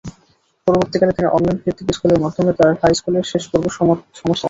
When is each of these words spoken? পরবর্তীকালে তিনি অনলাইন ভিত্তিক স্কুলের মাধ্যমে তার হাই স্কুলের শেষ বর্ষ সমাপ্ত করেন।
পরবর্তীকালে 0.67 1.15
তিনি 1.17 1.27
অনলাইন 1.35 1.57
ভিত্তিক 1.63 1.87
স্কুলের 1.97 2.19
মাধ্যমে 2.23 2.51
তার 2.59 2.71
হাই 2.81 2.93
স্কুলের 2.99 3.25
শেষ 3.31 3.43
বর্ষ 3.51 3.67
সমাপ্ত 3.77 4.05
করেন। 4.15 4.29